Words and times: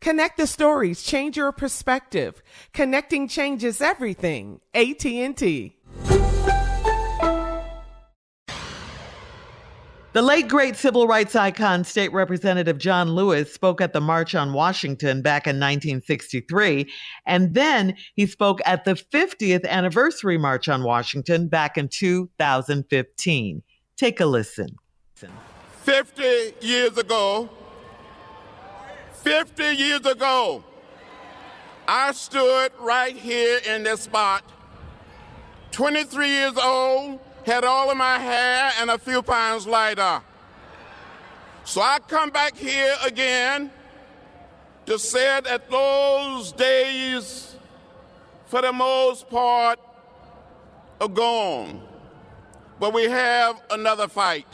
Connect 0.00 0.36
the 0.36 0.46
stories, 0.46 1.02
change 1.02 1.36
your 1.36 1.52
perspective. 1.52 2.42
Connecting 2.72 3.28
changes 3.28 3.80
everything. 3.80 4.60
AT&T. 4.74 5.76
The 10.16 10.22
late 10.22 10.48
great 10.48 10.76
civil 10.76 11.06
rights 11.06 11.36
icon, 11.36 11.84
State 11.84 12.10
Representative 12.10 12.78
John 12.78 13.10
Lewis, 13.10 13.52
spoke 13.52 13.82
at 13.82 13.92
the 13.92 14.00
March 14.00 14.34
on 14.34 14.54
Washington 14.54 15.20
back 15.20 15.46
in 15.46 15.56
1963, 15.56 16.90
and 17.26 17.52
then 17.52 17.94
he 18.14 18.24
spoke 18.24 18.60
at 18.64 18.86
the 18.86 18.94
50th 18.94 19.66
anniversary 19.68 20.38
March 20.38 20.70
on 20.70 20.84
Washington 20.84 21.48
back 21.48 21.76
in 21.76 21.88
2015. 21.88 23.62
Take 23.98 24.20
a 24.20 24.24
listen. 24.24 24.76
50 25.82 26.54
years 26.62 26.96
ago, 26.96 27.50
50 29.26 29.74
years 29.74 30.06
ago, 30.06 30.62
I 31.88 32.12
stood 32.12 32.70
right 32.78 33.16
here 33.16 33.58
in 33.68 33.82
this 33.82 34.02
spot, 34.02 34.44
23 35.72 36.28
years 36.28 36.56
old, 36.56 37.18
had 37.44 37.64
all 37.64 37.90
of 37.90 37.96
my 37.96 38.20
hair 38.20 38.70
and 38.78 38.88
a 38.88 38.96
few 38.96 39.22
pounds 39.22 39.66
lighter. 39.66 40.22
So 41.64 41.80
I 41.80 41.98
come 42.06 42.30
back 42.30 42.56
here 42.56 42.94
again 43.04 43.72
to 44.86 44.96
say 44.96 45.40
that 45.40 45.68
those 45.68 46.52
days, 46.52 47.56
for 48.46 48.62
the 48.62 48.72
most 48.72 49.28
part, 49.28 49.80
are 51.00 51.08
gone. 51.08 51.82
But 52.78 52.94
we 52.94 53.06
have 53.06 53.60
another 53.72 54.06
fight. 54.06 54.46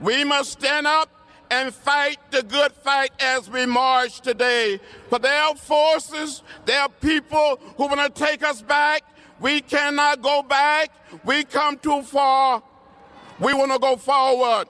We 0.00 0.22
must 0.22 0.52
stand 0.52 0.86
up 0.86 1.15
and 1.50 1.72
fight 1.72 2.18
the 2.30 2.42
good 2.42 2.72
fight 2.72 3.10
as 3.20 3.48
we 3.48 3.66
march 3.66 4.20
today. 4.20 4.80
For 5.08 5.18
there 5.18 5.42
are 5.42 5.54
forces, 5.56 6.42
there 6.64 6.80
are 6.80 6.88
people 6.88 7.60
who 7.76 7.86
want 7.86 8.14
to 8.14 8.24
take 8.24 8.42
us 8.42 8.62
back. 8.62 9.02
We 9.40 9.60
cannot 9.60 10.22
go 10.22 10.42
back. 10.42 10.90
We 11.24 11.44
come 11.44 11.78
too 11.78 12.02
far. 12.02 12.62
We 13.38 13.52
want 13.54 13.72
to 13.72 13.78
go 13.78 13.96
forward. 13.96 14.66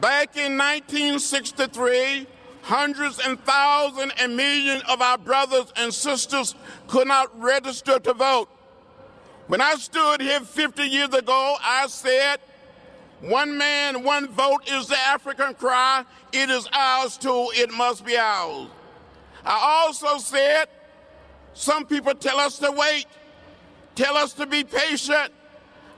Back 0.00 0.36
in 0.36 0.56
1963, 0.56 2.26
hundreds 2.62 3.18
and 3.18 3.38
thousands 3.44 4.12
and 4.18 4.36
millions 4.36 4.82
of 4.88 5.00
our 5.00 5.18
brothers 5.18 5.72
and 5.76 5.92
sisters 5.92 6.54
could 6.88 7.06
not 7.06 7.38
register 7.40 7.98
to 7.98 8.14
vote. 8.14 8.48
When 9.46 9.60
I 9.60 9.74
stood 9.74 10.20
here 10.20 10.40
50 10.40 10.84
years 10.84 11.12
ago, 11.12 11.56
I 11.60 11.86
said, 11.88 12.38
one 13.20 13.58
man, 13.58 14.02
one 14.02 14.28
vote 14.28 14.68
is 14.68 14.86
the 14.86 14.98
African 14.98 15.54
cry. 15.54 16.04
It 16.32 16.48
is 16.48 16.66
ours 16.72 17.18
too. 17.18 17.48
It 17.54 17.70
must 17.72 18.04
be 18.04 18.16
ours. 18.16 18.68
I 19.44 19.84
also 19.84 20.18
said 20.18 20.68
some 21.52 21.84
people 21.84 22.14
tell 22.14 22.38
us 22.38 22.58
to 22.58 22.70
wait, 22.72 23.06
tell 23.94 24.16
us 24.16 24.32
to 24.34 24.46
be 24.46 24.64
patient. 24.64 25.32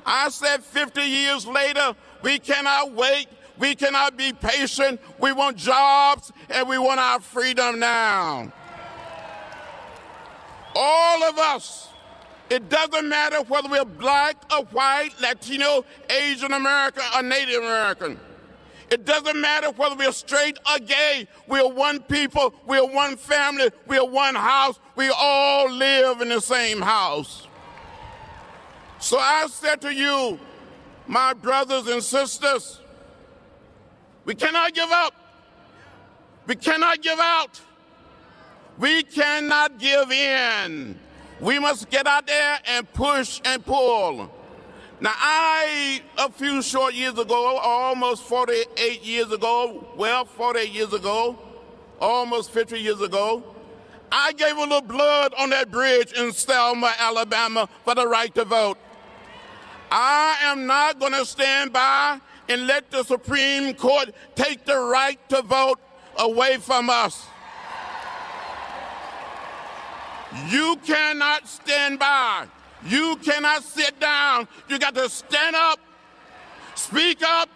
I 0.05 0.31
said 0.31 0.65
50 0.65 1.01
years 1.03 1.47
later, 1.47 1.95
we 2.23 2.39
cannot 2.39 2.93
wait. 2.93 3.29
We 3.59 3.77
cannot 3.77 4.17
be 4.17 4.33
patient. 4.33 5.01
We 5.21 5.33
want 5.33 5.57
jobs 5.57 6.33
and 6.51 6.69
we 6.69 6.79
want 6.79 6.99
our 6.99 7.21
freedom 7.21 7.79
now. 7.79 8.53
All 10.75 11.23
of 11.23 11.39
us 11.39 11.92
it 12.53 12.69
doesn't 12.69 13.09
matter 13.09 13.41
whether 13.45 13.67
we're 13.67 13.83
black 13.87 14.37
or 14.53 14.67
white, 14.67 15.13
Latino, 15.23 15.87
Asian 16.11 16.53
American, 16.53 17.03
or 17.17 17.23
Native 17.23 17.63
American. 17.63 18.21
It 18.91 19.07
doesn't 19.07 19.41
matter 19.41 19.71
whether 19.71 19.97
we're 19.97 20.13
straight 20.13 20.59
or 20.71 20.79
gay. 20.81 21.27
We're 21.49 21.67
one 21.67 22.01
people. 22.01 22.53
We're 22.67 22.85
one 22.85 23.17
family. 23.17 23.71
We're 23.87 24.05
one 24.05 24.35
house. 24.35 24.79
We 24.97 25.09
all 25.09 25.71
live 25.71 26.21
in 26.21 26.29
the 26.29 26.43
same 26.43 26.83
house. 26.83 27.49
So 28.99 29.17
I 29.19 29.47
said 29.49 29.81
to 29.81 29.95
you, 29.95 30.39
my 31.07 31.33
brothers 31.33 31.87
and 31.87 32.03
sisters, 32.03 32.81
we 34.27 34.35
cannot 34.35 34.75
give 34.75 34.91
up. 34.91 35.15
We 36.47 36.57
cannot 36.57 37.01
give 37.01 37.19
out. 37.19 37.63
We 38.77 39.05
cannot 39.05 39.79
give 39.79 40.11
in. 40.11 40.99
We 41.43 41.59
must 41.59 41.91
get 41.91 42.07
out 42.07 42.29
there 42.29 42.61
and 42.67 42.91
push 42.93 43.41
and 43.45 43.67
pull. 43.67 44.31
Now, 45.01 45.13
I, 45.17 46.01
a 46.17 46.31
few 46.31 46.63
short 46.63 46.95
years 46.95 47.19
ago, 47.19 47.59
almost 47.59 48.23
48 48.23 49.03
years 49.03 49.33
ago, 49.33 49.85
well, 49.97 50.25
48 50.25 50.71
years 50.71 50.93
ago, 50.93 51.37
almost 52.01 52.53
50 52.53 52.79
years 52.79 53.01
ago, 53.01 53.43
I 54.13 54.33
gave 54.35 54.57
a 54.57 54.61
little 54.61 54.83
blood 54.83 55.35
on 55.37 55.51
that 55.51 55.73
bridge 55.73 56.13
in 56.13 56.33
Selma, 56.33 56.93
Alabama 56.97 57.69
for 57.85 57.97
the 57.97 58.07
right 58.07 58.33
to 58.37 58.45
vote. 58.45 58.79
I 59.91 60.37
am 60.43 60.67
not 60.67 61.01
going 61.01 61.13
to 61.13 61.27
stand 61.27 61.73
by 61.73 62.21
and 62.49 62.69
let 62.69 62.89
the 62.93 63.03
Supreme 63.03 63.75
Court 63.75 64.15
take 64.37 64.65
the 64.65 64.79
right 64.79 65.19
to 65.31 65.43
vote 65.43 65.81
away 66.19 66.59
from 66.59 66.89
us. 66.89 67.27
You 70.49 70.77
cannot 70.85 71.47
stand 71.47 71.99
by. 71.99 72.47
You 72.87 73.17
cannot 73.23 73.63
sit 73.63 73.99
down. 74.01 74.49
You 74.69 74.79
got 74.79 74.95
to 74.95 75.09
stand 75.09 75.55
up, 75.55 75.79
speak 76.75 77.23
up, 77.23 77.49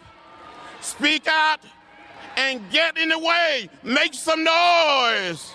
speak 0.81 1.27
out, 1.27 1.61
and 2.37 2.61
get 2.71 2.97
in 2.99 3.09
the 3.09 3.19
way. 3.19 3.69
Make 3.83 4.15
some 4.15 4.45
noise. 4.45 5.53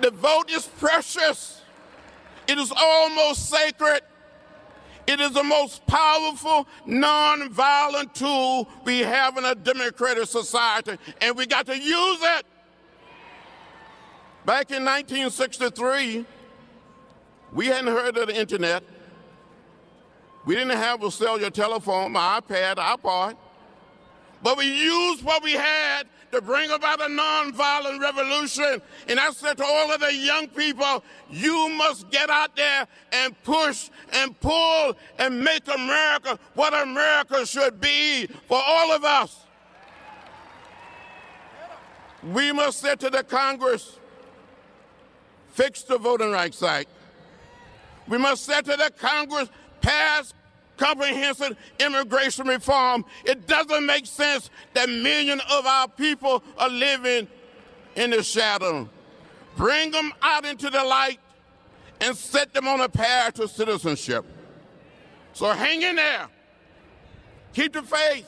The 0.00 0.10
vote 0.10 0.50
is 0.50 0.66
precious. 0.66 1.62
It 2.46 2.58
is 2.58 2.72
almost 2.76 3.48
sacred. 3.48 4.02
It 5.06 5.20
is 5.20 5.32
the 5.32 5.44
most 5.44 5.86
powerful 5.86 6.66
non-violent 6.86 8.14
tool 8.14 8.68
we 8.84 9.00
have 9.00 9.36
in 9.36 9.44
a 9.44 9.54
democratic 9.54 10.26
society, 10.26 10.96
and 11.20 11.36
we 11.36 11.46
got 11.46 11.66
to 11.66 11.76
use 11.76 12.18
it. 12.22 12.46
Back 14.46 14.70
in 14.70 14.84
1963, 14.84 16.24
we 17.52 17.66
hadn't 17.66 17.86
heard 17.86 18.16
of 18.16 18.28
the 18.28 18.38
internet. 18.38 18.82
We 20.44 20.54
didn't 20.54 20.76
have 20.76 21.02
a 21.02 21.10
cellular 21.10 21.50
telephone, 21.50 22.12
my 22.12 22.40
iPad, 22.40 22.76
iPod. 22.76 23.36
But 24.42 24.58
we 24.58 24.66
used 24.66 25.24
what 25.24 25.42
we 25.42 25.52
had 25.52 26.06
to 26.34 26.40
bring 26.40 26.70
about 26.70 27.00
a 27.00 27.04
nonviolent 27.04 28.00
revolution. 28.00 28.82
And 29.08 29.20
I 29.20 29.30
said 29.30 29.56
to 29.58 29.64
all 29.64 29.92
of 29.92 30.00
the 30.00 30.14
young 30.14 30.48
people, 30.48 31.04
you 31.30 31.70
must 31.70 32.10
get 32.10 32.28
out 32.28 32.56
there 32.56 32.86
and 33.12 33.40
push 33.44 33.90
and 34.12 34.38
pull 34.40 34.96
and 35.18 35.42
make 35.42 35.66
America 35.72 36.38
what 36.54 36.74
America 36.74 37.46
should 37.46 37.80
be 37.80 38.26
for 38.48 38.60
all 38.64 38.92
of 38.92 39.04
us. 39.04 39.40
We 42.32 42.52
must 42.52 42.80
say 42.80 42.96
to 42.96 43.10
the 43.10 43.22
Congress, 43.22 43.98
fix 45.52 45.82
the 45.82 45.98
Voting 45.98 46.32
Rights 46.32 46.62
Act. 46.62 46.88
We 48.08 48.18
must 48.18 48.44
say 48.44 48.60
to 48.60 48.76
the 48.76 48.92
Congress, 48.98 49.48
pass 49.80 50.34
comprehensive 50.76 51.56
immigration 51.78 52.46
reform. 52.46 53.04
It 53.24 53.46
doesn't 53.46 53.86
make 53.86 54.06
sense 54.06 54.50
that 54.74 54.88
millions 54.88 55.42
of 55.50 55.66
our 55.66 55.88
people 55.88 56.42
are 56.58 56.68
living 56.68 57.28
in 57.96 58.10
the 58.10 58.22
shadow. 58.22 58.88
Bring 59.56 59.90
them 59.90 60.12
out 60.22 60.44
into 60.44 60.70
the 60.70 60.82
light 60.82 61.20
and 62.00 62.16
set 62.16 62.52
them 62.52 62.66
on 62.66 62.80
a 62.80 62.88
path 62.88 63.34
to 63.34 63.48
citizenship. 63.48 64.24
So 65.32 65.50
hang 65.50 65.82
in 65.82 65.96
there. 65.96 66.28
Keep 67.52 67.74
the 67.74 67.82
faith. 67.82 68.26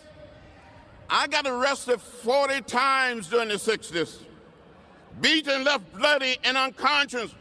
I 1.09 1.27
got 1.29 1.47
arrested 1.47 2.01
40 2.01 2.63
times 2.63 3.29
during 3.29 3.49
the 3.49 3.55
60s, 3.55 4.23
beaten, 5.21 5.63
left 5.63 5.93
bloody 5.97 6.37
and 6.43 6.57
unconscious. 6.57 7.33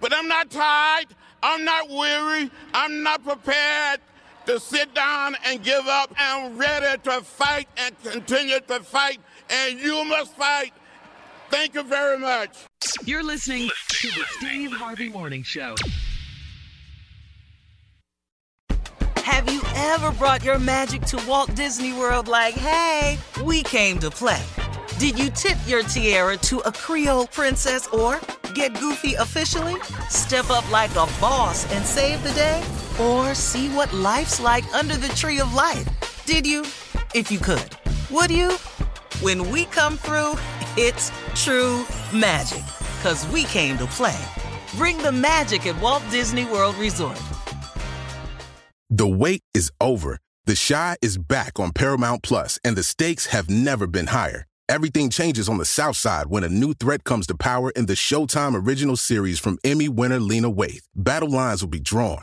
But 0.00 0.12
I'm 0.14 0.28
not 0.28 0.50
tired. 0.50 1.06
I'm 1.42 1.64
not 1.64 1.88
weary. 1.88 2.50
I'm 2.72 3.02
not 3.02 3.24
prepared 3.24 4.00
to 4.46 4.58
sit 4.60 4.94
down 4.94 5.36
and 5.44 5.62
give 5.62 5.86
up. 5.86 6.12
I'm 6.16 6.56
ready 6.56 7.00
to 7.02 7.20
fight 7.22 7.68
and 7.76 7.98
continue 8.02 8.60
to 8.60 8.80
fight, 8.80 9.18
and 9.48 9.78
you 9.78 10.04
must 10.04 10.36
fight. 10.36 10.72
Thank 11.50 11.74
you 11.74 11.82
very 11.82 12.18
much. 12.18 12.56
You're 13.04 13.24
listening 13.24 13.70
to 13.88 14.08
the 14.08 14.24
Steve 14.38 14.72
Harvey 14.72 15.08
Morning 15.08 15.42
Show. 15.42 15.74
Have 19.16 19.52
you 19.52 19.62
ever 19.74 20.10
brought 20.12 20.44
your 20.44 20.58
magic 20.58 21.02
to 21.02 21.16
Walt 21.28 21.54
Disney 21.54 21.92
World 21.92 22.28
like, 22.28 22.54
hey, 22.54 23.18
we 23.44 23.62
came 23.62 23.98
to 23.98 24.10
play? 24.10 24.42
Did 24.98 25.18
you 25.18 25.30
tip 25.30 25.56
your 25.66 25.82
tiara 25.82 26.36
to 26.38 26.58
a 26.60 26.72
Creole 26.72 27.26
princess 27.28 27.86
or 27.88 28.20
get 28.54 28.78
goofy 28.78 29.14
officially? 29.14 29.80
Step 30.08 30.50
up 30.50 30.70
like 30.70 30.90
a 30.90 31.06
boss 31.20 31.70
and 31.72 31.84
save 31.84 32.22
the 32.22 32.32
day? 32.32 32.62
Or 33.00 33.34
see 33.34 33.68
what 33.70 33.92
life's 33.92 34.40
like 34.40 34.74
under 34.74 34.96
the 34.96 35.08
tree 35.10 35.40
of 35.40 35.54
life? 35.54 35.88
Did 36.26 36.46
you? 36.46 36.62
If 37.14 37.30
you 37.30 37.38
could. 37.38 37.76
Would 38.10 38.30
you? 38.30 38.52
When 39.22 39.50
we 39.50 39.64
come 39.66 39.96
through, 39.96 40.34
it's 40.76 41.10
true 41.34 41.86
magic. 42.14 42.64
Cause 43.02 43.26
we 43.28 43.44
came 43.44 43.78
to 43.78 43.86
play. 43.86 44.18
Bring 44.74 44.98
the 44.98 45.12
magic 45.12 45.66
at 45.66 45.80
Walt 45.80 46.02
Disney 46.10 46.44
World 46.44 46.76
Resort. 46.76 47.20
The 48.90 49.06
wait 49.06 49.42
is 49.54 49.72
over. 49.80 50.18
The 50.46 50.54
Chi 50.68 50.96
is 51.00 51.16
back 51.16 51.60
on 51.60 51.72
Paramount 51.72 52.22
Plus, 52.22 52.58
and 52.64 52.76
the 52.76 52.82
stakes 52.82 53.26
have 53.26 53.48
never 53.48 53.86
been 53.86 54.08
higher. 54.08 54.46
Everything 54.68 55.10
changes 55.10 55.48
on 55.48 55.58
the 55.58 55.64
South 55.64 55.96
Side 55.96 56.26
when 56.26 56.44
a 56.44 56.48
new 56.48 56.74
threat 56.74 57.04
comes 57.04 57.26
to 57.26 57.34
power 57.34 57.70
in 57.70 57.86
the 57.86 57.94
Showtime 57.94 58.54
original 58.66 58.96
series 58.96 59.38
from 59.38 59.58
Emmy 59.64 59.88
winner 59.88 60.20
Lena 60.20 60.50
Waithe. 60.50 60.82
Battle 60.94 61.30
lines 61.30 61.62
will 61.62 61.70
be 61.70 61.80
drawn, 61.80 62.22